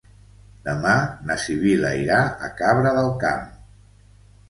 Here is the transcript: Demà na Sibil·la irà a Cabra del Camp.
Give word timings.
Demà 0.67 0.95
na 1.27 1.37
Sibil·la 1.45 1.93
irà 2.07 2.25
a 2.49 2.53
Cabra 2.65 2.97
del 3.01 3.15
Camp. 3.27 3.49